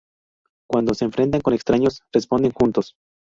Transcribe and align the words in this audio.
Cuando 0.67 0.95
se 0.95 1.05
enfrentan 1.05 1.41
con 1.41 1.53
extraños 1.53 2.01
responden 2.11 2.51
juntos. 2.53 2.95